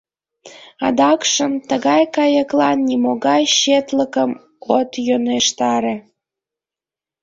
Адакшым 0.87 1.53
тыгай 1.69 2.03
кайыклан 2.15 2.77
нимогай 2.89 3.43
четлыкым 3.57 4.31
от 4.77 4.89
йӧнештаре. 5.07 5.95